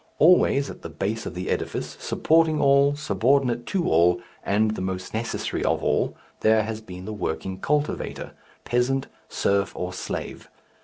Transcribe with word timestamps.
Always 0.17 0.67
at 0.71 0.81
the 0.81 0.89
base 0.89 1.27
of 1.27 1.35
the 1.35 1.51
edifice, 1.51 1.95
supporting 1.99 2.59
all, 2.59 2.95
subordinate 2.95 3.67
to 3.67 3.87
all, 3.87 4.19
and 4.43 4.71
the 4.71 4.81
most 4.81 5.13
necessary 5.13 5.63
of 5.63 5.83
all, 5.83 6.17
there 6.39 6.63
has 6.63 6.81
been 6.81 7.05
the 7.05 7.13
working 7.13 7.59
cultivator, 7.59 8.31
peasant, 8.65 9.05
serf, 9.29 9.75
or 9.75 9.93
slave. 9.93 10.49